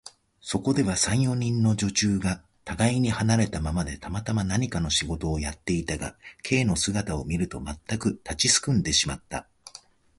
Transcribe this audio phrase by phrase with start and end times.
[0.41, 9.45] そこでは、三、四人の女中がたがいに離れたままで、たまたま何かの仕事をやっていたが、Ｋ の姿を見ると、まったく立ちすくんでしまった。